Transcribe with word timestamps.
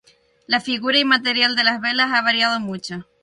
La 0.47 0.59
figura 0.59 0.97
y 0.97 1.05
material 1.05 1.55
de 1.55 1.63
las 1.63 1.79
velas 1.79 2.09
ha 2.11 2.23
variado 2.23 2.59
mucho. 2.59 3.05